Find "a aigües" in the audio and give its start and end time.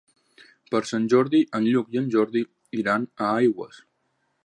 3.27-3.83